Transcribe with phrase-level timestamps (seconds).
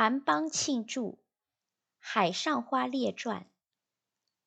[0.00, 1.02] 韩邦庆注
[1.98, 3.42] 《海上花列传》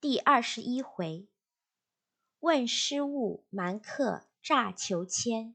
[0.02, 1.28] 第二十一回：
[2.40, 5.54] 问失物蛮客诈求签，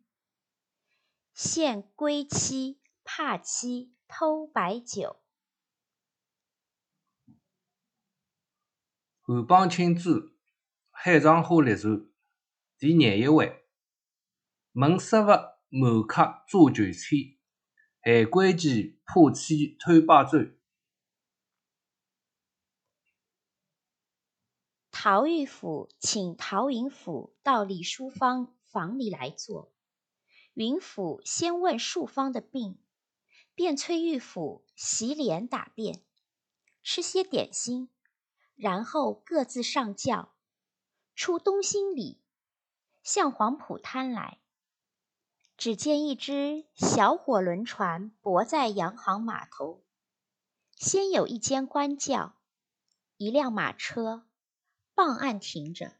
[1.34, 5.16] 现归期怕妻偷白酒。
[9.22, 10.10] 韩邦庆注
[10.92, 11.94] 《海上花列传》
[12.78, 13.66] 第廿一回：
[14.74, 15.26] 问失物
[15.70, 17.37] 蛮客诈求签。
[18.10, 20.38] 还归期怕妻偷白酒。
[24.90, 29.74] 陶玉府请陶云甫到李淑芳房里来坐。
[30.54, 32.78] 云甫先问淑芳的病，
[33.54, 36.02] 便催玉甫洗脸打便，
[36.82, 37.90] 吃些点心，
[38.54, 40.34] 然后各自上轿，
[41.14, 42.22] 出东兴里，
[43.02, 44.40] 向黄浦滩来。
[45.58, 49.82] 只见一只小火轮船泊在洋行码头，
[50.76, 52.36] 先有一间官轿，
[53.16, 54.24] 一辆马车，
[54.94, 55.96] 傍岸停着。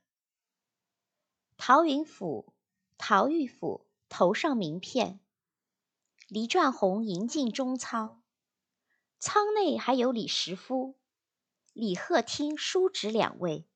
[1.57, 2.55] 陶云甫、
[2.99, 5.19] 陶玉甫头上名片，
[6.29, 8.23] 黎传宏迎进中舱，
[9.19, 10.95] 舱内还有李石夫、
[11.73, 13.67] 李鹤汀叔侄两位，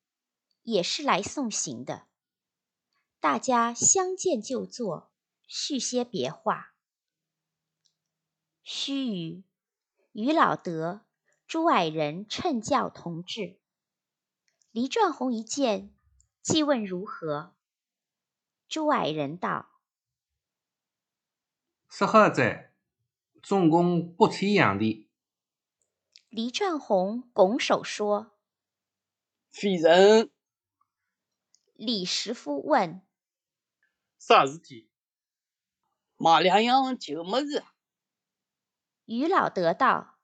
[0.61, 2.07] 也是来送行的。
[3.19, 5.12] 大家相见就坐。
[5.47, 6.73] 叙些别话。
[8.63, 9.43] 须臾，
[10.13, 11.05] 于老德、
[11.47, 13.59] 朱矮人乘轿同至。
[14.71, 15.93] 黎传宏一见，
[16.41, 17.55] 即问如何。
[18.67, 19.81] 朱矮人道
[21.89, 22.73] ：“适合哉，
[23.43, 25.09] 总共八千洋钿。”
[26.29, 28.35] 黎传宏拱手说
[29.51, 30.31] ：“非人。”
[31.75, 33.05] 李师傅问
[34.17, 34.89] ：“啥事体？”
[36.23, 37.65] 买两样旧么子。
[39.03, 40.19] 于老德道：“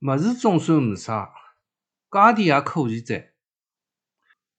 [0.00, 1.34] 么子总算没啥，
[2.10, 3.34] 价钿也可以哉。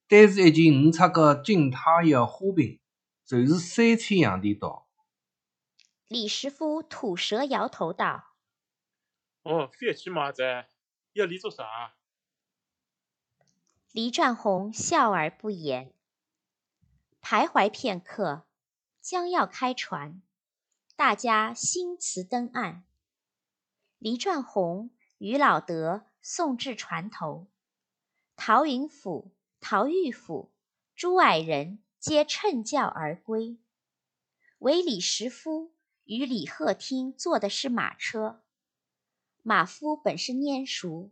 [0.06, 2.78] 单是一件五尺个金太阳花瓶，
[3.24, 4.88] 就是三千洋钿多。”
[6.06, 8.36] 李师傅吐舌摇头道
[9.42, 10.68] ：“哦，三千嘛哉，
[11.14, 11.96] 要你做啥？”
[13.90, 15.92] 黎传宏笑而不言，
[17.20, 18.46] 徘徊片刻。
[19.02, 20.22] 将要开船，
[20.94, 22.84] 大家新辞登岸。
[23.98, 27.48] 黎传宏、于老德送至船头，
[28.36, 30.52] 陶云甫、陶玉甫、
[30.94, 33.58] 朱矮人皆乘轿而归，
[34.58, 35.74] 唯李石夫
[36.04, 38.44] 与李鹤汀坐的是马车。
[39.42, 41.10] 马夫本是拈熟，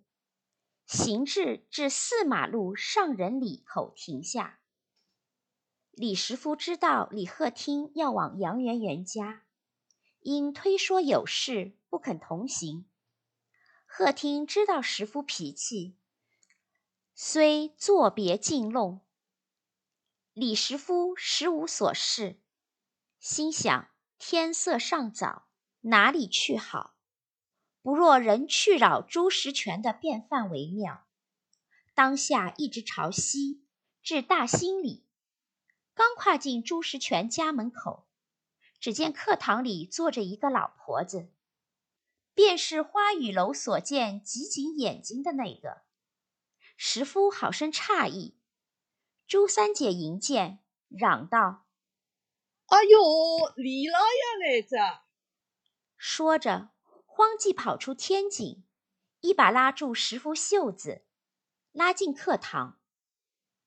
[0.86, 4.59] 行至至四马路上人里口停下。
[6.00, 9.42] 李石夫知道李鹤汀要往杨圆圆家，
[10.20, 12.86] 因推说有事不肯同行。
[13.84, 15.98] 鹤汀知道石夫脾气，
[17.14, 19.02] 虽作别进弄。
[20.32, 22.40] 李石夫实无所事，
[23.18, 25.48] 心想天色尚早，
[25.80, 26.94] 哪里去好？
[27.82, 31.06] 不若人去扰朱石泉的便饭为妙。
[31.94, 33.62] 当下一直朝西，
[34.02, 35.04] 至大兴里。
[35.94, 38.06] 刚跨进朱石泉家门口，
[38.78, 41.30] 只见课堂里坐着一个老婆子，
[42.32, 45.82] 便是花雨楼所见挤紧眼睛的那个。
[46.76, 48.38] 石夫好生诧异，
[49.26, 51.66] 朱三姐迎见，嚷道
[52.66, 52.98] ：“哎呦，
[53.56, 55.02] 李老爷来着！”
[55.98, 56.70] 说着，
[57.04, 58.64] 慌即跑出天井，
[59.20, 61.04] 一把拉住石夫袖子，
[61.72, 62.80] 拉进课堂。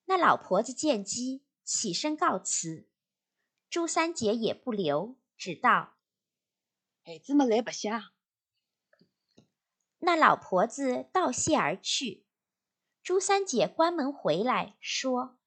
[0.05, 1.45] 那老婆子见机。
[1.63, 2.87] 起身告辞，
[3.69, 5.95] 朱三姐也不留，只道
[7.05, 8.11] ：“孩子们来白相。”
[9.99, 12.25] 那老婆子道谢而去。
[13.01, 15.39] 朱三姐关门回来，说：“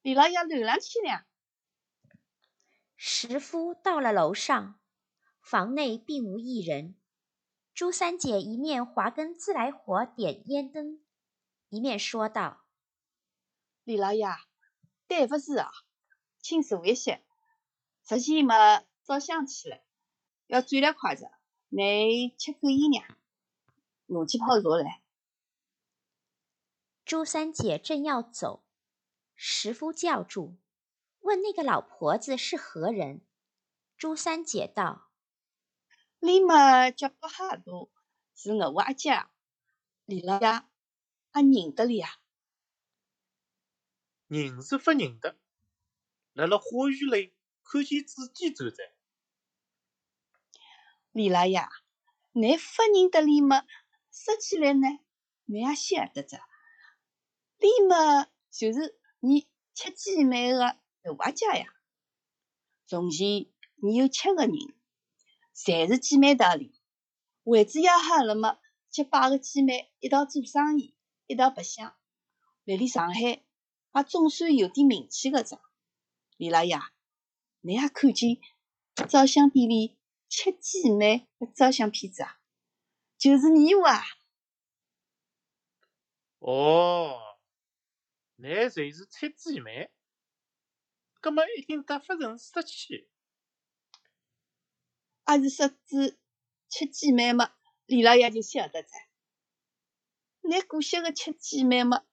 [0.00, 1.26] 李老爷楼上去了。”
[2.96, 4.80] 石夫到了楼上，
[5.40, 6.96] 房内并无一人。
[7.74, 11.04] 朱三姐一面划根自来火点烟灯，
[11.68, 12.64] 一面说道
[13.84, 14.26] ：“李老爷。”
[15.16, 15.70] 对不是啊，
[16.40, 17.24] 轻坐一些。
[18.02, 19.84] 实际嘛，照相起来，
[20.48, 21.30] 要转两筷子，
[21.68, 23.16] 你吃口烟呢。
[24.06, 25.04] 我去泡茶来。
[27.04, 28.64] 朱三姐正要走，
[29.36, 30.56] 石夫叫住，
[31.20, 33.24] 问那个老婆子是何人。
[33.96, 35.12] 朱三姐道
[36.18, 37.88] ：“你嘛叫不哈多，
[38.34, 39.24] 是我阿姐，
[40.06, 40.64] 李老爷，
[41.30, 42.08] 俺认得哩呀。”
[44.28, 45.36] 认是不认得，
[46.32, 48.76] 辣辣花园里看见自己走着。
[51.12, 51.60] 李老爷，
[52.32, 53.62] 乃勿认得李默，
[54.10, 54.88] 说起来呢，
[55.44, 56.38] 乃也晓得着。
[57.58, 60.78] 李默就是你七姐妹个大
[61.18, 61.66] 阿姐呀。
[62.86, 64.52] 从前你有七个人，
[65.54, 66.80] 侪是姐妹道里。
[67.44, 70.94] 为子要好了么，结拜个姐妹一道做生意，
[71.26, 71.94] 一道白相。
[72.64, 73.44] 来里上海
[73.94, 75.62] 也总算有点名气个着。
[76.36, 76.78] 李老爷，
[77.60, 78.38] 你也看见
[79.08, 79.96] 照相店里
[80.28, 82.40] 七姐妹个照相片子啊？
[83.16, 84.04] 就是你哇！
[86.40, 87.38] 哦，
[88.36, 89.90] 乃侪是七姐妹，
[91.20, 93.08] 葛么一定搭勿成十七。
[95.26, 96.18] 也是说指
[96.68, 97.54] 七姐妹么？
[97.86, 98.88] 李老爷就晓得着。
[100.42, 102.04] 乃古些个七姐妹么，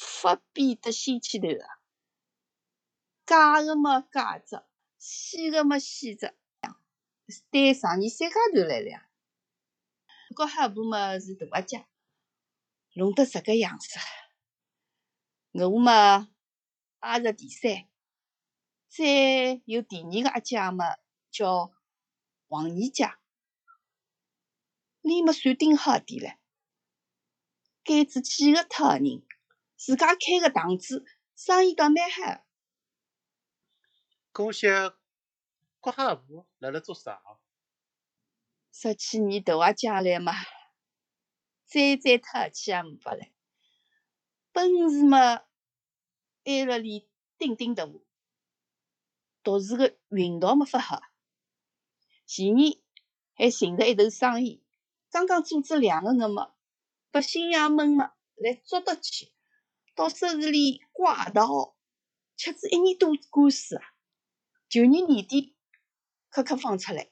[0.00, 1.78] 勿比得先起头啊，
[3.26, 4.66] 假个么假着，
[4.98, 6.34] 死个么死着，
[7.50, 9.06] 对上年三家头来了。
[10.34, 11.86] 搿哈部么是大阿姐，
[12.94, 13.98] 弄得这个样子。
[15.52, 16.28] 我么
[17.02, 17.88] 也是第三，
[18.88, 20.96] 再有第二个阿姐么
[21.30, 21.72] 叫
[22.48, 23.12] 王二姐，
[25.02, 26.36] 你么算顶好点唻。
[27.82, 29.26] 改子几个脱个人，
[29.82, 32.44] 自家开个堂子，生意倒蛮好。
[34.30, 34.92] 搿些
[35.80, 37.22] 国哈部辣辣做啥？
[38.70, 40.34] 说起你大阿姐来嘛，
[41.64, 43.30] 再再脱气也没法唻。
[44.52, 45.44] 本事嘛，
[46.44, 47.86] 挨辣里顶顶大，
[49.42, 51.00] 读书个运道没法好。
[52.26, 52.78] 前年
[53.32, 54.62] 还寻着一头生意，
[55.10, 56.52] 刚刚组织两个人嘛，
[57.10, 59.32] 百姓爷们嘛来捉得去，
[59.94, 61.76] 到手市里挂逃，
[62.36, 63.82] 吃子一年多官司啊！
[64.68, 65.56] 旧年年底
[66.28, 67.10] 磕磕放出来。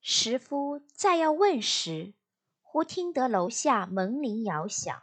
[0.00, 2.14] 石夫再要问时，
[2.62, 5.02] 忽听得楼下门铃摇响。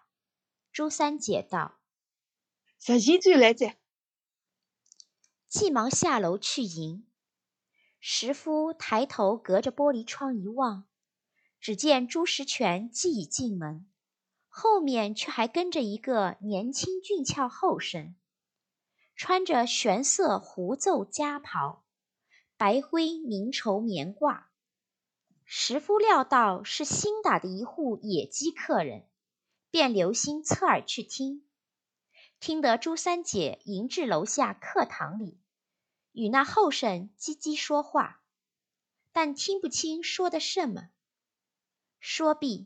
[0.71, 1.79] 朱三姐道
[2.79, 3.75] ：“石前转来着。”
[5.49, 7.07] 急忙下楼去迎。
[7.99, 10.87] 石夫抬头隔着玻璃窗一望，
[11.59, 13.89] 只见朱石全既已进门，
[14.59, 18.15] 后面却还跟着一个年轻俊俏后生，
[19.15, 21.83] 穿着玄色狐皱夹袍，
[22.57, 24.45] 白灰明绸棉褂。
[25.45, 29.05] 石夫料到是新打的一户野鸡客人，
[29.69, 31.47] 便留心侧耳去听。
[32.39, 35.39] 听得朱三姐迎至楼下客堂里，
[36.13, 38.23] 与那后生叽叽说话，
[39.11, 40.89] 但听不清说的什么。
[41.99, 42.65] 说毕，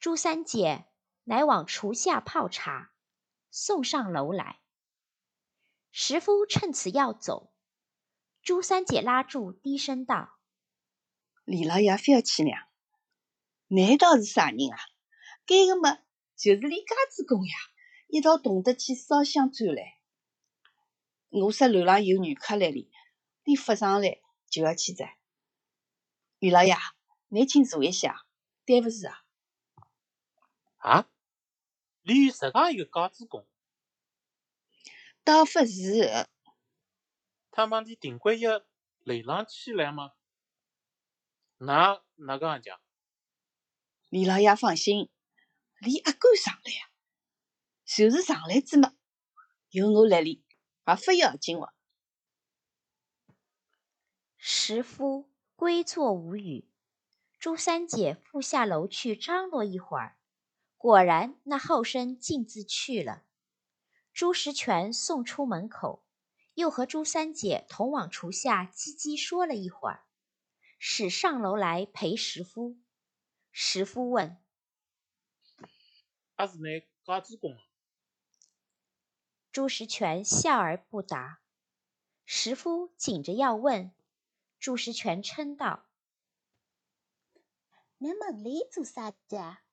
[0.00, 0.86] 朱三姐
[1.28, 2.92] 乃往厨下泡茶，
[3.50, 4.60] 送上楼来。
[5.90, 7.52] 石夫趁此要走，
[8.42, 10.38] 朱三姐拉住，低声道。
[11.44, 12.68] 李老爷不要气娘，
[13.66, 14.78] 难道是啥人啊？
[15.46, 15.98] 该个么
[16.36, 17.54] 就是李家主公呀，
[18.06, 19.98] 一道同得去烧香转来。
[21.30, 22.88] 我说楼上有女客来哩，
[23.42, 25.18] 你不上来就要去摘。
[26.38, 26.76] 李老爷，
[27.26, 28.24] 你请坐一下，
[28.64, 29.24] 对不住啊？
[30.78, 31.08] 啊？
[32.08, 33.44] 你有自家一个家主公？
[35.24, 36.28] 倒不是。
[37.50, 38.62] 他帮你订过一楼
[39.26, 40.12] 上去来吗？
[41.56, 42.80] 那哪个讲？
[44.08, 45.10] 李老爷放心，
[45.80, 46.90] 李阿哥上来呀，
[47.84, 48.94] 就是上来子么，
[49.70, 50.44] 有我来哩，
[50.86, 51.74] 也不要紧哇。
[54.36, 56.70] 石夫归坐无语。
[57.40, 60.15] 朱三姐复下楼去张罗一会儿，
[60.86, 63.24] 果然那后生径自去了。
[64.12, 66.06] 朱石全送出门口，
[66.54, 70.04] 又和朱三姐同往厨下叽叽说了一会儿。
[70.78, 72.78] 使上楼来陪石夫。
[73.50, 74.40] 石夫问
[76.36, 77.58] ：“阿是乃家主公？”
[79.50, 81.40] 朱石全笑而不答。
[82.24, 83.92] 石夫紧着要问，
[84.60, 85.86] 朱石全嗔道
[87.98, 89.65] ：“你门里做啥的？”问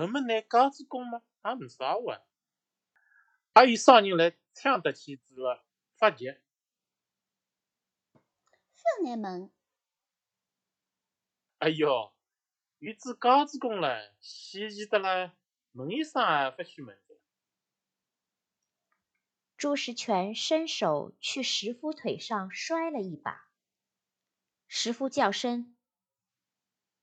[0.00, 1.22] 问乃家主公吗？
[1.44, 2.22] 也没啥话。
[3.54, 5.64] 还有啥人来抢得起子了？
[5.96, 6.26] 发急。
[8.72, 9.52] 小难问。
[11.58, 12.14] 哎哟，
[12.78, 15.36] 有只高子公了，稀奇的了，
[15.72, 17.14] 问一声也不许问的。
[19.56, 23.48] 朱石全伸手去石夫腿上摔了一把，
[24.66, 25.76] 石夫叫声：“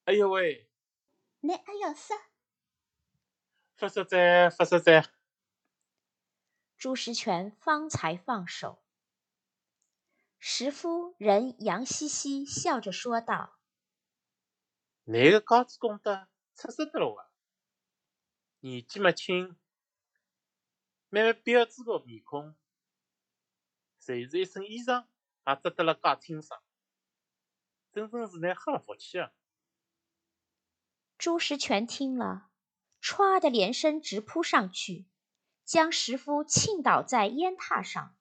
[0.05, 0.69] 哎呦喂！”
[1.41, 2.30] 你还要杀？
[3.81, 5.09] 不实在，不实在。
[6.77, 8.83] 朱石全方才放手。
[10.37, 13.57] 石夫人杨嘻嘻笑着说道
[15.05, 16.85] ：“你个高子功德出色！
[18.59, 19.57] 年纪么轻，
[21.09, 22.55] 蛮蛮标致个面孔，
[23.97, 25.07] 随时一身衣裳
[25.47, 26.61] 也织得了介清爽，
[27.91, 29.31] 真正是拿喝了福气啊！”
[31.17, 32.50] 朱石全听了，
[33.01, 35.07] 歘的连声直扑上去，
[35.65, 38.15] 将石夫倾倒在烟榻上，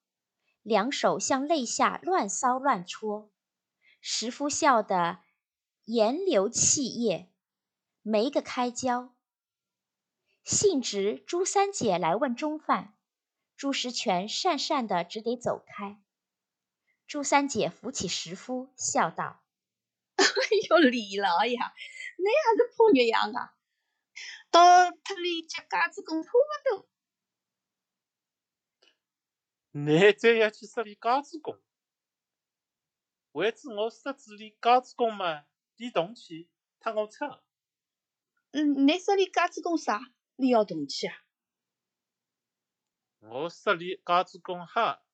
[0.62, 3.30] 两手向肋下乱搔乱戳。
[4.00, 5.18] 石夫笑得
[5.84, 7.30] 颜流气液，
[8.02, 9.14] 没个开交。
[10.42, 12.94] 幸值朱三姐来问中饭，
[13.56, 16.00] 朱石全讪讪的只得走开。
[17.06, 19.42] 朱三姐扶起石夫，笑道：
[20.16, 20.24] “哎
[20.70, 21.56] 呦，李老爷！”
[22.16, 23.52] 你还是怕月样啊？
[24.50, 26.88] 到特里接架子工差不多。
[29.72, 31.60] 你再要去设立架子工，
[33.32, 35.44] 为止我设置立架子工嘛，
[35.76, 37.18] 你动气，他我吃。
[38.50, 40.00] 嗯，你设立架子工啥？
[40.34, 41.14] 你要动气啊？
[43.20, 45.04] 我设立架子工哈，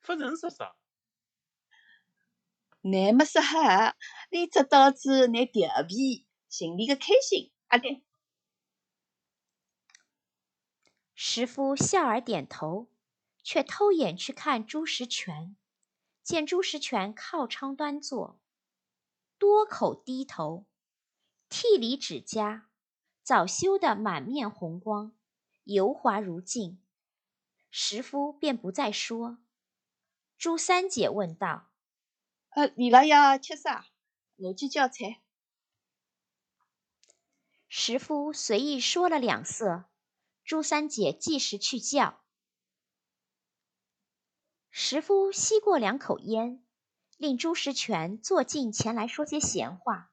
[0.00, 0.76] 不认识啥。
[2.80, 3.96] 你没说哈，
[4.30, 8.02] 你只导致你调皮，心里个开心，阿对。
[11.14, 12.88] 石夫笑而点头，
[13.42, 15.56] 却偷眼去看朱石全，
[16.22, 18.40] 见朱石全靠窗端坐，
[19.38, 20.66] 多口低头，
[21.48, 22.68] 剃里指甲，
[23.22, 25.12] 早修得满面红光，
[25.64, 26.80] 油滑如镜。
[27.70, 29.38] 石夫便不再说。
[30.36, 31.70] 朱三姐问道。
[32.50, 33.86] 呃，李老爷吃啥？
[34.36, 35.22] 我去叫菜。
[37.68, 39.84] 石夫随意说了两色，
[40.52, 42.22] 朱三姐即时去叫。
[44.68, 46.62] 石夫吸过两口烟，
[47.16, 50.12] 令朱石全坐近前来说些闲话。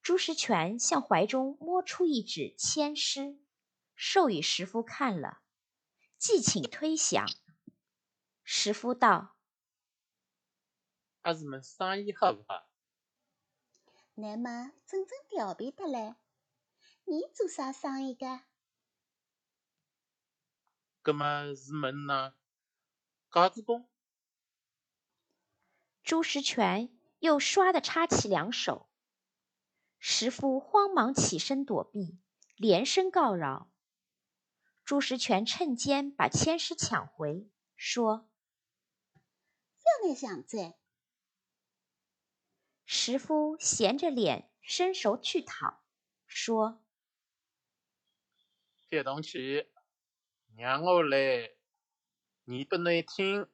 [0.00, 3.38] 朱石全向怀中摸出一纸签诗，
[3.94, 5.42] 授予石夫看了，
[6.16, 7.26] 即请推想。
[8.42, 9.36] 石夫道。
[11.20, 12.66] 阿是们生意好不好？
[14.14, 16.16] 乃么真正调皮得来？
[17.04, 18.40] 你做啥生意个？
[21.04, 22.34] 搿么是门呐，
[23.32, 23.88] 架子工。
[26.04, 28.88] 朱石全又唰的插起两手，
[29.98, 32.20] 石夫慌忙起身躲避，
[32.56, 33.68] 连声告饶。
[34.84, 38.30] 朱石全趁间把签诗抢回，说
[39.82, 40.76] ：“要你想在。”
[42.86, 45.82] 石夫闲着脸，伸手去讨，
[46.26, 46.84] 说
[48.88, 49.71] ：“别动气，
[50.56, 51.50] 让我来，
[52.44, 53.48] 你不能听。”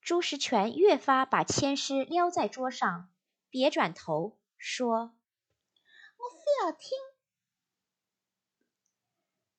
[0.00, 3.12] 朱石全越发把千诗撩在桌上，
[3.50, 5.14] 别转头说
[6.16, 6.90] ：“我非要听。”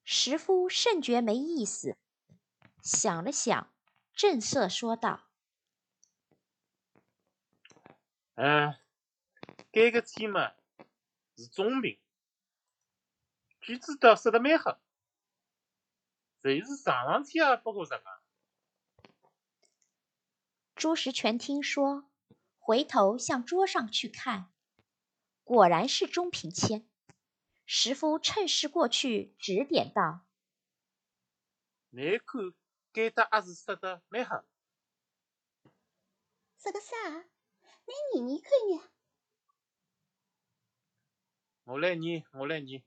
[0.04, 1.98] 石夫甚觉没意思，
[2.82, 3.72] 想了想，
[4.14, 5.28] 正色说道。
[8.34, 8.76] 嗯，
[9.72, 10.54] 这个天嘛
[11.38, 12.00] 是中病，
[13.62, 14.80] 句子倒说得蛮好，
[16.42, 18.04] 就是上上天也不过十讲。
[20.76, 22.10] 朱石全听说，
[22.58, 24.54] 回头向桌上去看，
[25.44, 26.90] 果然是中平签。
[27.66, 30.26] 石夫趁势过去指点道
[31.92, 32.54] ：“你看，
[32.94, 34.44] 搿搭也是说的蛮好。”
[36.58, 36.96] 说个啥？
[37.86, 38.90] 你念念看呢？
[41.66, 42.84] 我来念，我来念。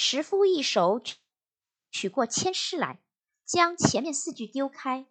[0.00, 1.02] 石夫一手
[1.90, 3.02] 取过签诗来，
[3.44, 5.08] 将前面四句丢开，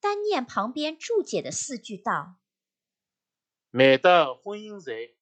[0.00, 2.38] 单念旁边注解的四句道
[3.72, 5.14] ：“每到婚姻财，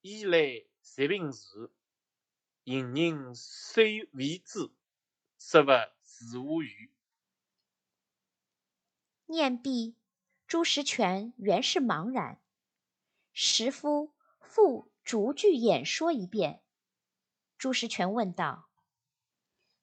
[0.00, 1.72] 衣来食平时，
[2.64, 4.72] 行人虽未知，
[5.38, 5.66] 实勿
[6.02, 6.92] 自无余。”
[9.26, 9.94] 念毕。
[10.48, 12.42] 朱石全原是茫然，
[13.32, 16.63] 石夫复逐句演说一遍。
[17.64, 18.68] 朱石全问道：“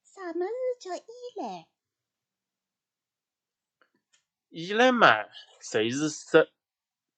[0.05, 1.03] 啥么事叫依
[1.35, 1.67] 赖
[4.49, 5.07] ？”“依赖嘛，
[5.59, 6.47] 就是说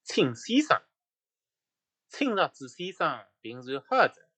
[0.04, 0.82] 请先生，
[2.08, 4.30] 请上子先生平常好着。”“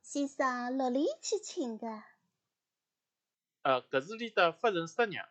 [0.00, 2.04] 先生哪里去请的
[3.60, 5.28] ？”“呃，搿是里的夫人说娘。”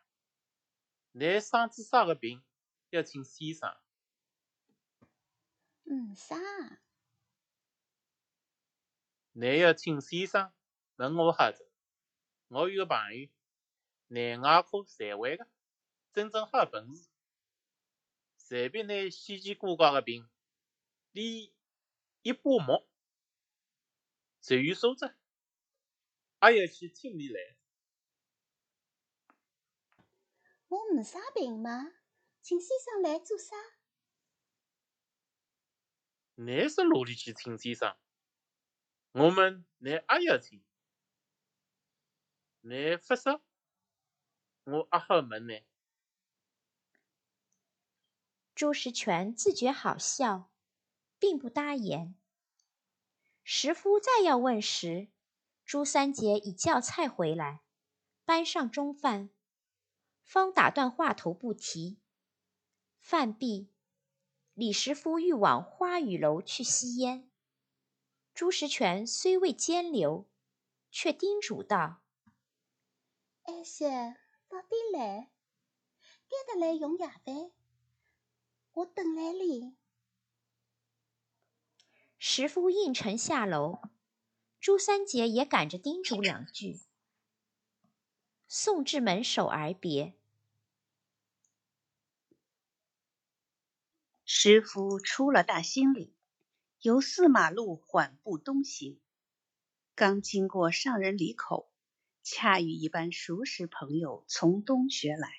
[1.14, 2.44] 你生子啥个病，
[2.92, 3.76] 要请先生。
[5.86, 6.36] 嗯，啥？
[9.40, 10.52] 你要请先生，
[10.96, 11.70] 问我哈子。
[12.48, 13.30] 我有个朋友，
[14.08, 15.48] 内外科侪会个，
[16.12, 17.08] 真正好本事。
[18.36, 20.28] 随便拿稀奇古怪个病，
[21.12, 21.52] 连
[22.24, 22.88] 一把木，
[24.42, 25.16] 随缘收着，
[26.42, 27.58] 也要去听你来。
[30.68, 31.92] 我没啥病嘛，
[32.42, 33.56] 请先生来做啥？
[36.34, 37.96] 你是哪里去请先生？
[39.12, 40.64] 我们你也要请。
[42.62, 43.42] 你发烧，
[44.66, 45.54] 我也好问呢。
[48.54, 50.52] 朱石全自觉好笑，
[51.20, 52.16] 并不答言。
[53.44, 55.08] 石夫再要问时，
[55.64, 57.62] 朱三姐已叫菜回来，
[58.26, 59.30] 搬上中饭，
[60.24, 62.02] 方打断话头不提。
[63.00, 63.72] 饭毕，
[64.54, 67.27] 李石夫欲往花雨楼去吸烟。
[68.38, 70.30] 朱石全虽未兼留，
[70.92, 72.04] 却叮嘱道。
[73.42, 73.90] 二些
[74.48, 75.32] 早点来，
[76.30, 77.52] 赶得来用夜饭，
[78.74, 79.76] 我等来哩。
[82.20, 83.80] 石夫应承下楼，
[84.60, 86.82] 朱三姐也赶着叮嘱两句，
[88.48, 90.16] 送至门首而别。
[94.24, 96.16] 石夫出了大兴里，
[96.80, 99.00] 由四马路缓步东行，
[99.96, 101.72] 刚经过上人里口。
[102.30, 105.30] 恰遇一班熟识朋友从东学来，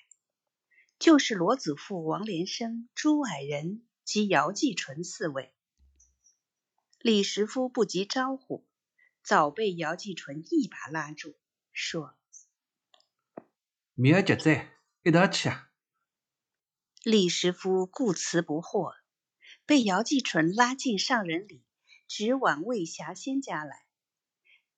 [0.97, 5.53] 就是罗子富、王连生、朱矮人及姚继纯四位。
[6.99, 8.65] 李师夫不及招呼，
[9.21, 11.37] 早被姚继纯一把拉住，
[11.71, 12.17] 说
[13.93, 15.69] ：“明儿节在，一道去啊！”
[17.05, 18.95] 李石夫顾辞不惑，
[19.69, 21.63] 被姚继纯拉进上人里，
[22.07, 23.85] 直往魏霞仙家来。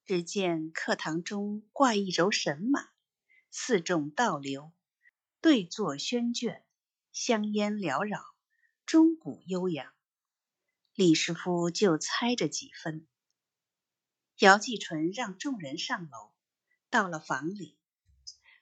[0.03, 2.89] 只见课堂中挂一轴神马，
[3.49, 4.73] 四众倒流，
[5.39, 6.65] 对坐宣卷，
[7.13, 8.19] 香烟缭绕，
[8.85, 9.93] 钟鼓悠扬。
[10.93, 13.07] 李师傅就猜着几分。
[14.39, 16.33] 姚继纯让众人上楼，
[16.89, 17.77] 到了房里，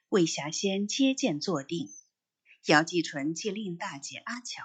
[0.08, 1.92] 魏霞仙接见坐定。
[2.66, 4.62] 姚继纯即令大姐阿巧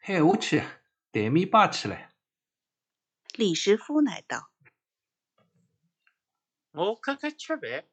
[0.00, 0.60] 喊下去，
[1.12, 2.12] 台面摆起来。
[3.34, 4.50] 李师傅乃道。
[6.72, 7.88] 我看看吃饭，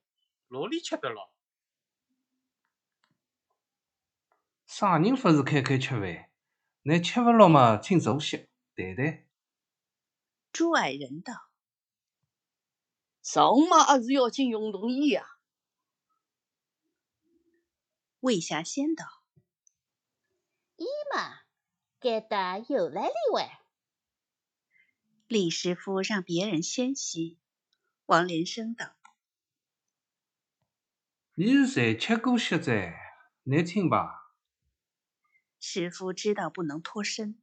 [0.47, 1.33] 哪里吃得了？
[4.65, 6.29] 啥人不是开开吃饭？
[6.83, 8.37] 你吃不落嘛，请坐下
[8.75, 9.27] 谈谈。
[10.53, 11.33] 朱矮人道
[13.21, 15.25] ：“上马还是要请永同意呀。”
[18.21, 19.05] 魏霞仙道
[20.77, 21.41] ：“伊嘛，
[21.99, 23.62] 该得又来例外。”
[25.27, 27.39] 李师傅让别人先吸。
[28.05, 28.95] 王连生道
[31.36, 32.71] ：“你是才吃过席子，
[33.43, 34.33] 你听吧。”
[35.60, 37.41] 师傅知道不能脱身，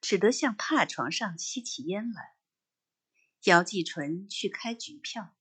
[0.00, 2.34] 只得向榻床上吸起烟来。
[3.44, 5.34] 姚继纯去开局票，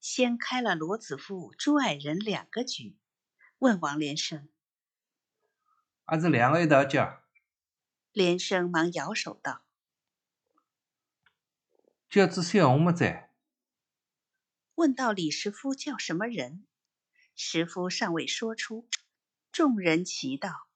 [0.00, 2.98] 先开了罗子富、朱爱人两个局，
[3.58, 4.48] 问王连生
[6.04, 7.19] ：“还是两个一道叫？”
[8.12, 9.62] 连生忙摇手道
[12.10, 13.24] ：“叫只小红么子。”
[14.74, 16.66] 问到李师傅叫什么人，
[17.36, 18.88] 师傅尚未说出，
[19.52, 20.68] 众人齐道：“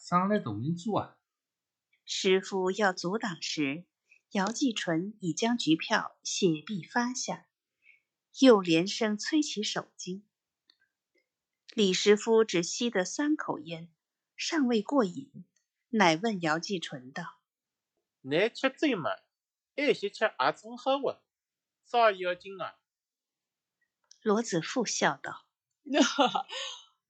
[0.00, 1.16] 上来同人做啊！”
[2.06, 3.84] 师傅要阻挡时，
[4.30, 7.46] 姚继纯已将局票写毕发下，
[8.38, 10.22] 又连声催起手巾。
[11.74, 13.90] 李师傅只吸得三口烟，
[14.36, 15.44] 尚未过瘾，
[15.90, 17.38] 乃问姚继纯道
[18.22, 19.10] ：“你吃醉嘛？
[19.76, 21.20] 爱些吃也真好哇！”
[21.86, 22.74] 啥要紧啊？
[24.22, 25.46] 罗子富笑道
[26.02, 26.46] ：“哈哈，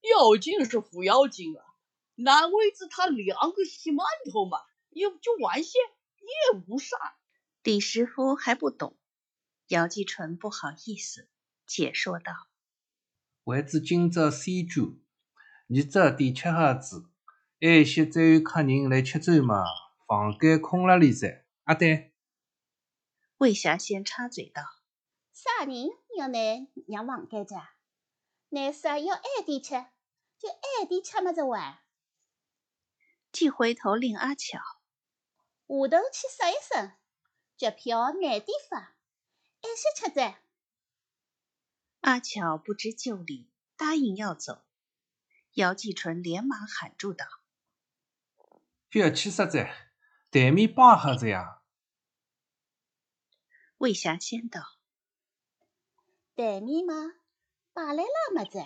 [0.02, 1.64] 要紧是不要紧啊，
[2.16, 4.58] 难为子他两个洗馒头嘛，
[4.90, 5.78] 也就完些，
[6.18, 6.96] 也无啥。”
[7.64, 8.96] 李师傅还不懂，
[9.68, 11.28] 姚继纯不好意思，
[11.66, 12.32] 解说道
[13.44, 14.98] ：“为子今朝先酒，
[15.66, 17.08] 你早点吃下子，
[17.58, 19.64] 晚些再有客人来吃粥嘛，
[20.06, 22.12] 房间空了里噻。”啊对。
[23.38, 24.62] 魏霞先插嘴道
[25.32, 25.88] ：“啥人
[26.18, 27.56] 要来让房间着？
[28.48, 29.70] 你说要晚点吃，
[30.38, 31.82] 就晚点吃么子哇？”
[33.32, 34.58] 即回头令阿巧
[35.66, 36.92] ：“下头去说一声，
[37.56, 38.40] 这票晚点
[38.70, 38.94] 发，
[39.62, 40.36] 晚些吃着。”
[42.00, 44.62] 阿巧不知就里，答应要走。
[45.54, 47.26] 姚继纯连忙喊住道
[48.90, 49.64] ：“不要去说着，
[50.30, 51.62] 台面摆下子呀。”
[53.78, 54.60] 魏霞仙道
[56.34, 56.94] ：“台面嘛，
[57.72, 58.64] 摆来了么子？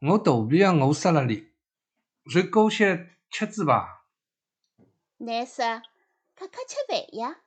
[0.00, 1.54] 我肚皮上饿死了哩，
[2.30, 4.06] 就过些吃子吧。
[5.16, 5.82] 难说，
[6.36, 7.42] 快快吃饭呀！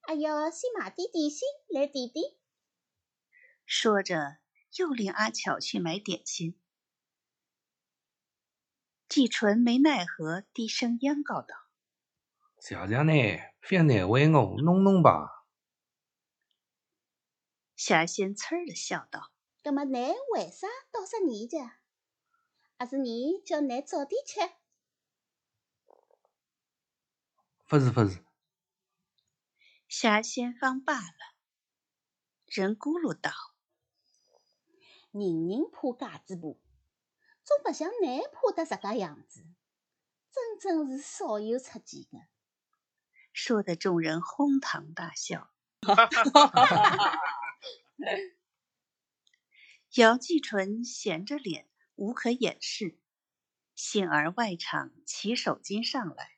[0.00, 2.34] 还要先买点点心来垫垫。
[3.64, 4.38] 说着，
[4.78, 6.60] 又令阿巧去买点心。
[9.08, 11.54] 季纯没奈何，低声央告道
[12.60, 13.12] ：“谢谢呢，
[13.60, 15.46] 别难为我，弄弄吧。”
[17.76, 19.30] 霞仙呲儿的笑道
[19.62, 19.92] ：“那么你
[20.34, 21.56] 为啥到啥年纪？
[22.78, 24.40] 还是你叫你早点吃？”
[27.68, 28.24] 不是不是。
[29.88, 31.36] 霞仙方罢了，
[32.46, 33.30] 人咕噜道
[35.12, 36.58] ：“人人怕架子婆，
[37.46, 39.46] 总不像你怕得这个样子，
[40.32, 42.18] 真正是少有出奇的。”
[43.32, 45.52] 说的众人哄堂大笑。
[49.94, 52.98] 姚继纯闲着脸，无可掩饰，
[53.76, 56.32] 幸而外场起手巾上来。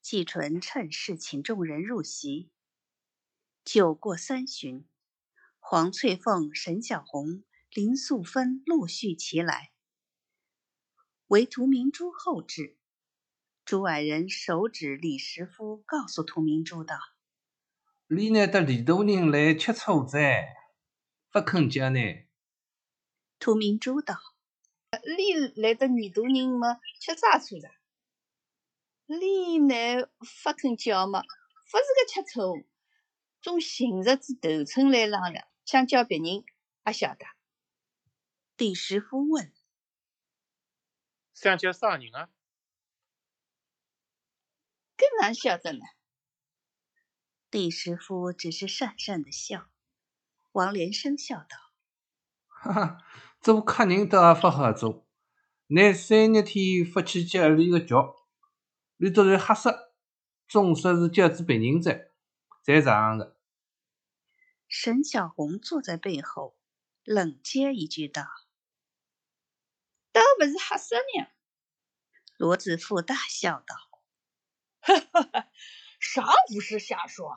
[0.00, 2.52] 季纯趁势请众人入席。
[3.64, 4.88] 酒过三巡，
[5.58, 9.72] 黄翠凤、沈小红、林素芬陆续齐来，
[11.28, 12.76] 唯涂明珠后置。
[13.64, 16.98] 朱矮人手指李师傅，告诉屠明珠道
[18.06, 20.54] ：“李难得李大人来吃醋哉，
[21.30, 21.98] 不肯接呢。”
[23.40, 24.16] 屠明珠道
[25.16, 26.78] ：“李来得李大人么？
[27.00, 27.70] 吃啥醋噻？”
[29.06, 32.66] 李乃不肯叫嘛，不是个吃醋，
[33.40, 36.44] 总寻着子头寸来嚷嚷，想叫别人
[36.86, 37.24] 也晓得。
[38.58, 39.50] 李师傅问
[41.34, 42.30] ：“想叫啥人啊？”
[44.96, 45.80] 更难晓得呢。
[47.50, 49.68] 李师傅只是讪讪的笑。
[50.52, 51.56] 王连生笑道
[52.46, 52.98] ：“哈哈，
[53.40, 55.04] 做客人倒也不好做，
[55.66, 57.94] 乃三日天不去接里个局。”
[58.98, 59.92] 你这是黑色，
[60.46, 62.12] 总说是叫子别人在，
[62.62, 63.36] 才这样的。
[64.68, 66.56] 沈小红坐在背后，
[67.02, 68.22] 冷接一句道
[70.14, 71.26] ：“倒不是黑色呢。”
[72.38, 73.76] 罗子富大笑道
[74.80, 75.50] ：“哈哈哈，
[76.00, 77.36] 啥不是瞎说啊！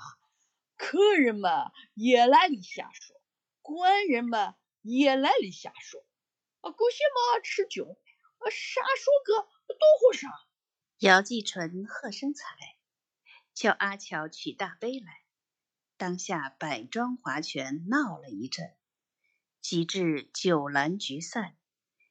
[0.77, 1.51] 客人们
[1.95, 3.19] 也来里瞎说，
[3.61, 6.05] 官人们也来里瞎说。
[6.61, 7.97] 啊，姑些嘛吃酒，
[8.37, 10.31] 啊，瞎说个多和尚。”
[10.99, 12.45] 姚继纯喝声彩，
[13.53, 15.23] 叫阿乔取大杯来。
[15.97, 18.75] 当下百庄划拳闹了一阵，
[19.61, 21.56] 及至酒阑菊散，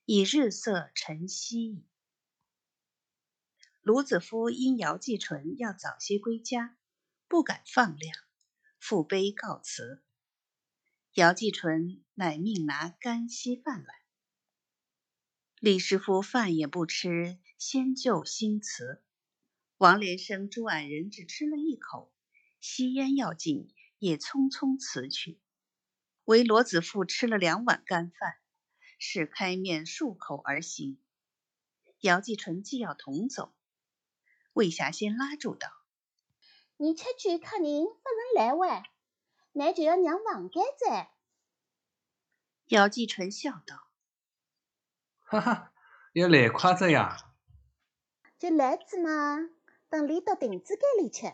[0.06, 1.84] 已日色沉曦。
[3.82, 6.78] 卢子夫因姚继纯要早些归家，
[7.26, 8.16] 不敢放量，
[8.78, 10.04] 负杯告辞。
[11.14, 13.94] 姚继纯乃命拿干稀饭来。
[15.58, 17.38] 李师傅饭也不吃。
[17.58, 19.02] 先就新词，
[19.78, 22.12] 王连生、朱矮人只吃了一口，
[22.60, 25.40] 吸烟要紧，也匆匆辞去。
[26.26, 28.36] 唯罗子富吃了两碗干饭，
[28.98, 30.98] 是开面漱口而行。
[32.00, 33.54] 姚继纯既要同走，
[34.52, 35.68] 魏霞先拉住道
[36.76, 38.84] ：“你出去客人不能来晚，
[39.52, 41.10] 那就要让房间在。”
[42.68, 43.88] 姚继纯笑道
[45.20, 45.72] ：“哈哈，
[46.12, 47.34] 要来筷子呀！”
[48.38, 49.48] 就来子嘛，
[49.88, 51.32] 等你到亭子间里吃。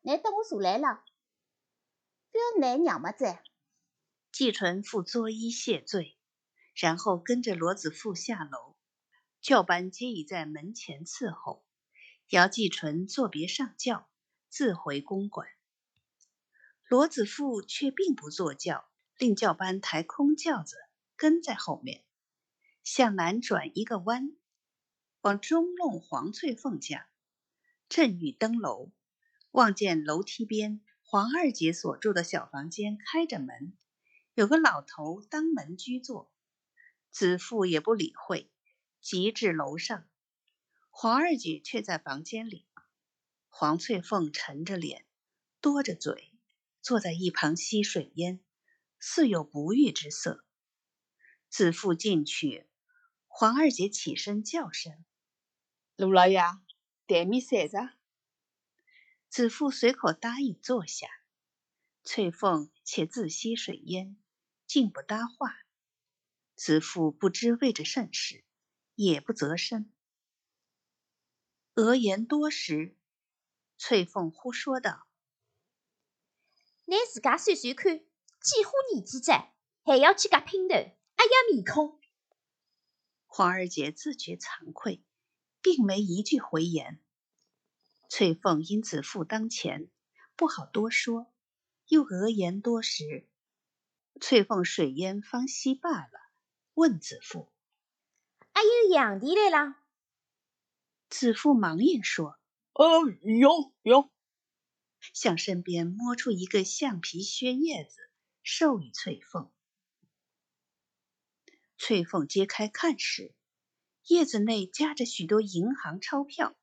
[0.00, 1.04] 你等我坐来了，
[2.32, 3.38] 不要难娘么子。
[4.32, 6.16] 季纯复作揖谢罪，
[6.74, 8.76] 然后跟着罗子富下楼，
[9.40, 11.64] 教班皆已在门前伺候。
[12.28, 14.08] 姚继纯作别上轿，
[14.48, 15.48] 自回公馆。
[16.88, 20.76] 罗子富却并不坐轿，令教班抬空轿子
[21.16, 22.04] 跟在后面，
[22.82, 24.34] 向南转一个弯。
[25.20, 27.06] 往中弄黄翠凤家，
[27.88, 28.90] 正欲登楼，
[29.50, 33.76] 望见楼梯边黄二姐所住的小房间开着门，
[34.34, 36.31] 有个老头当门居坐。
[37.12, 38.50] 子父也不理会，
[39.00, 40.08] 急至楼上。
[40.88, 42.66] 黄二姐却在房间里。
[43.50, 45.04] 黄翠凤沉着脸，
[45.60, 46.32] 多着嘴，
[46.80, 48.40] 坐在一旁吸水烟，
[48.98, 50.42] 似有不悦之色。
[51.50, 52.66] 子父进去，
[53.26, 55.04] 黄二姐起身叫声。
[55.96, 56.40] 卢老爷，
[57.06, 57.90] 台面散着。
[59.28, 61.08] 子父随口答应坐下。
[62.02, 64.16] 翠凤且自吸水烟，
[64.66, 65.58] 竟不搭话。
[66.62, 68.44] 子父不知为着甚事，
[68.94, 69.92] 也不择身。
[71.74, 72.96] 额言多时，
[73.78, 75.08] 翠凤忽说道
[76.86, 79.52] ：“你自家算算看，几乎年纪在？
[79.82, 81.98] 还要去夹姘头，哎呀，面孔！
[83.26, 85.02] 黄二姐自觉惭愧，
[85.62, 87.02] 并没一句回言。
[88.08, 89.90] 翠凤因子父当前，
[90.36, 91.34] 不好多说，
[91.88, 93.28] 又额言多时。
[94.20, 96.21] 翠凤水烟方息罢了，
[96.74, 97.52] 问子父
[98.54, 99.76] ：“还有杨弟来了？”
[101.10, 102.38] 子父忙应说
[102.72, 104.10] ：“呃，有有。”
[105.12, 108.08] 向身边摸出一个橡皮靴叶子，
[108.42, 109.50] 授予翠凤。
[111.76, 113.34] 翠凤揭开看时，
[114.06, 116.56] 叶子内夹着许多银行钞票。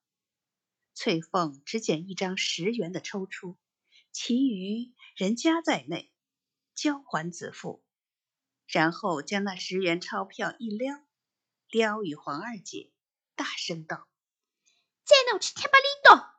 [0.94, 3.58] 翠凤只捡一张十元的抽出，
[4.12, 6.12] 其余仍夹在内，
[6.74, 7.84] 交还子父，
[8.72, 11.04] 然后将那十元钞票一撩，
[11.70, 12.92] 撩与黄二姐，
[13.36, 14.08] 大声道
[15.04, 16.30] ：“再弄去贴吧里躲。”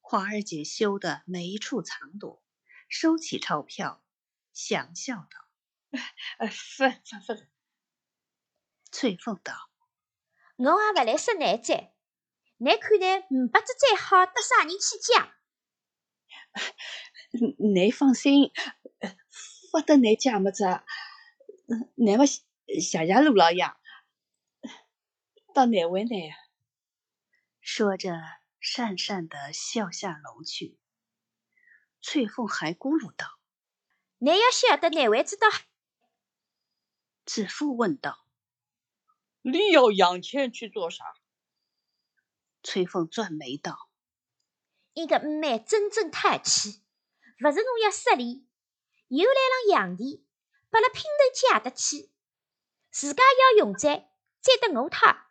[0.00, 2.42] 黄二姐羞得没处藏躲，
[2.88, 4.02] 收起钞票，
[4.52, 5.98] 想笑道。
[6.38, 7.48] 呃，分分分。
[8.90, 9.70] 翠凤道
[10.56, 11.94] ：“我也不来说难债，
[12.58, 15.14] 你看来五百只再好，得啥人去借？
[17.74, 18.50] 你放心，
[19.70, 20.64] 不得你借么子？
[21.96, 23.64] 难么谢谢陆老爷，
[25.54, 26.10] 到哪位呢？”
[27.60, 28.10] 说着，
[28.60, 30.78] 讪讪的笑下楼去。
[32.00, 33.38] 翠凤还咕噜道
[34.18, 35.46] ：“你要晓得哪位知道？”
[37.26, 38.24] 子父问道
[39.42, 41.04] ：“你要洋钱去做啥？”
[42.62, 43.90] 翠凤转眉道
[44.94, 46.82] ：“一个五妹真正太气，
[47.38, 48.47] 不是侬要失礼，
[49.08, 50.22] 又来了洋钿，
[50.70, 52.10] 把了姘头借得去，
[52.90, 55.30] 自家要用债，再得我他，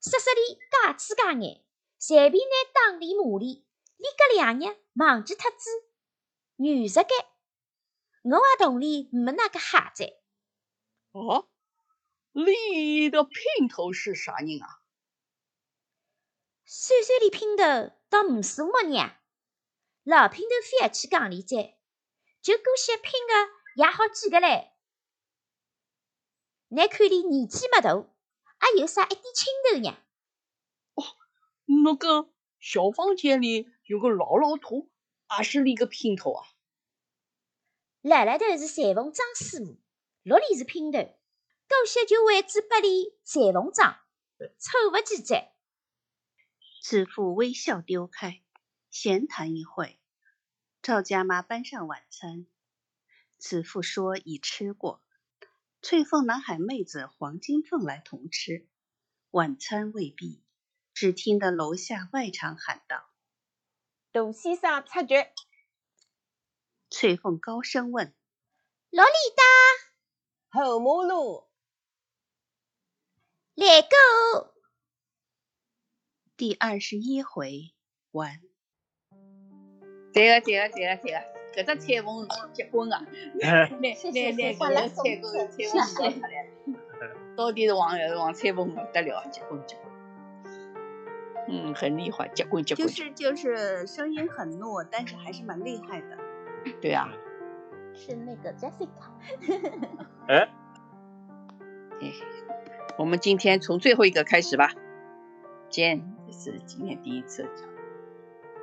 [0.00, 1.62] 说说里假子假眼，
[1.98, 5.70] 随便拿当里骂里，连隔两日忘记脱子，
[6.56, 7.08] 女实该，
[8.22, 10.04] 我也同里没那个哈子。”
[11.12, 11.48] 哦，
[12.32, 14.80] 你的姘头是啥人啊？
[16.64, 19.14] 算算里姘头倒不是我娘，
[20.04, 21.76] 老姘头非要去讲理债，
[22.42, 24.72] 就过些拼个也好几个嘞。
[26.68, 27.94] 你看你年纪没大，
[28.58, 29.96] 还有啥一点青头呢？
[30.94, 31.04] 哦，
[31.84, 34.88] 那个小房间里有个老老头，
[35.36, 36.46] 也是你个姘头啊？
[38.00, 39.78] 来来头是裁缝张师傅。
[40.22, 40.98] 六里是姘头，
[41.68, 44.00] 高些就位置八里裁缝张，
[44.58, 45.54] 凑不几载。
[46.82, 48.42] 子父微笑丢开，
[48.90, 49.99] 闲谈一会。
[50.82, 52.46] 赵家妈搬上晚餐，
[53.36, 55.02] 子父说已吃过。
[55.82, 58.66] 翠凤拿海妹子黄金凤来同吃。
[59.30, 60.42] 晚餐未毕，
[60.94, 63.10] 只听得楼下外场喊道
[64.10, 65.14] ：“董先生出局。”
[66.88, 68.14] 翠凤高声问
[68.88, 69.42] ：“老李的？”
[70.48, 71.46] 后马路，
[73.54, 74.54] 来个
[76.38, 77.74] 第二十一回
[78.12, 78.49] 完。
[80.12, 81.18] 对个对个对个对个，
[81.54, 83.04] 搿只彩虹结棍啊！
[83.40, 86.46] 来来来，搿个彩虹彩虹说出来，
[87.36, 89.90] 到底是王王彩虹不得了，结棍结棍。
[91.48, 92.86] 嗯，很厉害，结棍结棍。
[92.86, 96.18] 就是就是声音很糯，但是还是蛮厉害的。
[96.80, 97.08] 对啊。
[97.92, 99.10] 是那个 Jessica。
[100.28, 100.48] 哎，
[102.00, 102.12] 哎，
[102.96, 104.72] 我们今天从最后一个开始吧。
[105.70, 107.68] Jane 是今天第一次讲。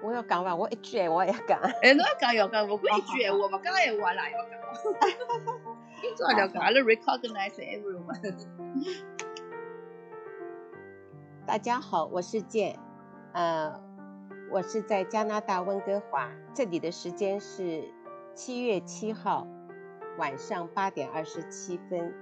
[0.03, 1.59] 我要讲吧，我一句闲话要讲。
[1.83, 4.51] 哎，侬要讲要讲，不管一句闲话，不讲闲话哪要讲？
[6.01, 8.35] 今朝要讲，阿拉 recognize everyone。
[11.45, 12.77] 大家好，我是健，
[13.33, 13.81] 呃，
[14.51, 17.93] 我是在加拿大温哥华，这里的时间是。
[18.35, 19.47] 七月七号
[20.19, 22.13] 晚上八点二十七分，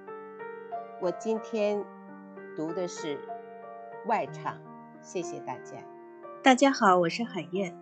[1.01, 1.83] 我今天
[2.55, 3.19] 读的是
[4.05, 4.57] 外场，
[5.01, 5.75] 谢谢大家。
[6.45, 7.75] 大家好，我是海燕，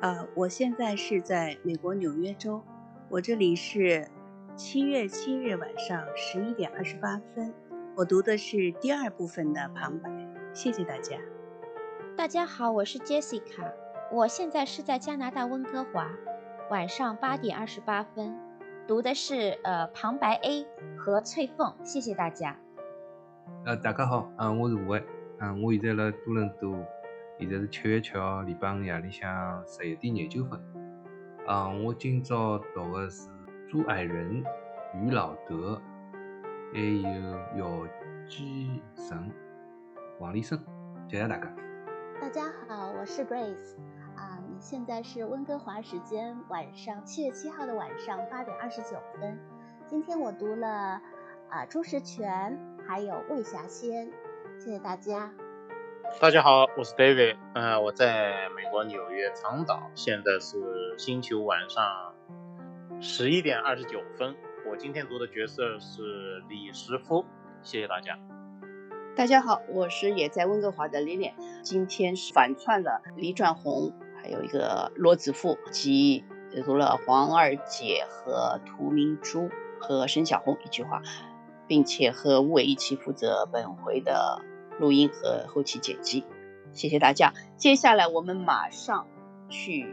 [0.00, 2.62] 呃，我现在是在美国纽约州，
[3.08, 4.08] 我这里是
[4.54, 7.52] 七月七日晚上十一点二十八分，
[7.96, 10.08] 我读的是第二部分的旁白，
[10.54, 11.16] 谢谢大家。
[12.16, 13.72] 大家好，我是 Jessica，
[14.12, 16.08] 我现在是在加拿大温哥华。
[16.70, 18.38] 晚上八点二十八分，
[18.86, 20.64] 读的是呃旁白 A
[20.96, 22.56] 和翠凤，谢谢大家。
[23.66, 25.02] 呃，大家好，嗯，我是吴伟，
[25.40, 26.78] 嗯，我现在在多伦多，
[27.40, 30.60] 现在是七月七号礼拜五夜里向十一点廿九分。
[31.46, 33.28] 嗯，我今朝读的是
[33.70, 34.42] 朱爱仁、
[34.96, 35.80] 于老德，
[36.74, 37.86] 还有姚
[38.26, 39.30] 基成、
[40.18, 40.58] 王立生，
[41.08, 41.54] 谢谢大家。
[42.20, 43.76] 大家好，我是 Grace
[44.16, 44.42] 啊。
[44.58, 49.38] 现在是温哥华时间晚上七月七号的晚上八点二十九分。
[49.86, 51.00] 今天我读了
[51.50, 54.10] 啊朱石泉，还有魏霞仙，
[54.58, 55.32] 谢谢大家。
[56.16, 60.56] 大家好，我是 David，呃，我在美国纽约长岛，现在是
[60.98, 61.84] 星期五晚上
[63.00, 64.34] 十一点二十九分。
[64.68, 67.24] 我今天读的角色是李师傅，
[67.62, 68.18] 谢谢大家。
[69.14, 76.24] 大家好，我是也在温哥华的 Lilian，今天是反串了李转红，还有一个罗子富，及
[76.64, 81.00] 读了黄二姐和涂明珠和申小红一句话，
[81.68, 84.42] 并且和吴伟一起负责本回的。
[84.78, 86.24] 录音和后期剪辑，
[86.72, 87.32] 谢谢大家。
[87.56, 89.06] 接下来我们马上
[89.48, 89.86] 去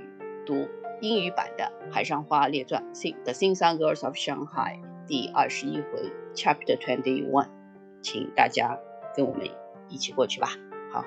[0.45, 0.67] 读
[1.01, 2.83] 英语版的《海上花列传》
[3.23, 7.49] The Sing Song Girls of Shanghai 第二十一回 Chapter Twenty One，
[8.01, 8.79] 请大家
[9.15, 9.47] 跟我们
[9.89, 10.49] 一起过去吧。
[10.91, 11.03] 好。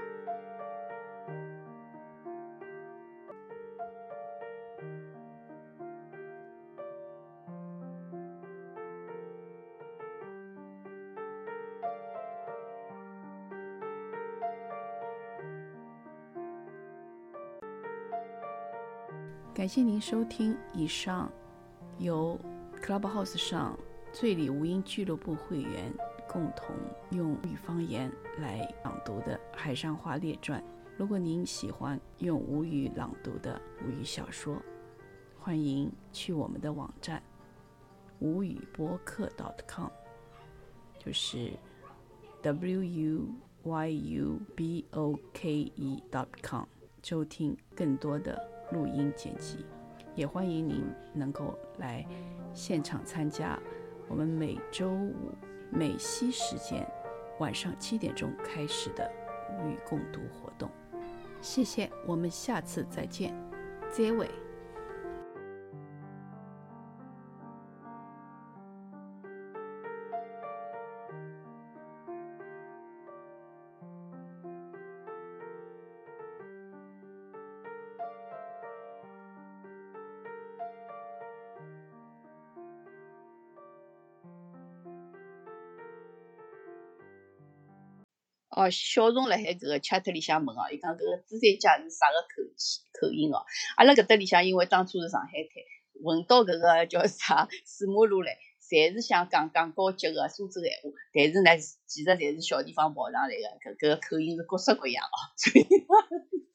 [19.69, 21.31] 感谢您收听以上
[21.99, 22.41] 由
[22.83, 23.79] Clubhouse 上
[24.15, 25.93] 醉里吴音俱乐部会员
[26.27, 26.75] 共同
[27.11, 30.59] 用语方言来朗读的《海上花列传》。
[30.97, 34.57] 如果您喜欢用吴语朗读的吴语小说，
[35.39, 37.23] 欢迎去我们的网站
[38.21, 39.31] 吴语播客
[39.67, 39.91] .com，
[40.99, 41.53] 就是
[42.41, 43.29] w u
[43.65, 46.03] y u b o k e
[46.43, 46.65] .com，
[47.03, 48.48] 收听更多的。
[48.73, 49.65] 录音剪辑，
[50.15, 52.07] 也欢迎您能够来
[52.53, 53.59] 现场参加
[54.09, 55.33] 我们每周五
[55.71, 56.87] 美西时间
[57.39, 59.11] 晚上七点钟开始的
[59.67, 60.71] 与共读活动。
[61.41, 63.35] 谢谢，我们下次再见，
[63.93, 64.29] 结尾。
[88.71, 93.45] 小虫辣海搿个 chat 里向问哦，伊讲搿个朱三姐是啥个口气口音哦？
[93.77, 95.63] 阿拉搿搭里向因为当初是上海滩，
[96.03, 101.51] 闻到搿个叫啥水马路来，侪是想讲讲高级个苏州闲话，但是呢，
[101.87, 103.47] 其实侪是小地方跑上来个，
[103.87, 105.17] 搿搿口音是各式各样哦。
[105.37, 105.65] 所以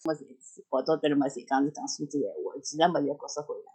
[0.05, 3.65] 没侪是跑到迭里嘛，侪讲是讲苏州闲话，其实没侪各式各样。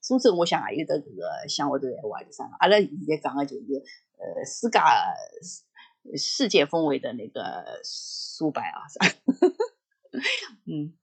[0.00, 3.64] 苏州我想也有得搿个乡下头闲话，就啥阿拉现在讲个就是
[4.18, 4.78] 呃世界。
[6.16, 8.82] 世界风味的那个苏白啊，
[10.66, 10.94] 嗯。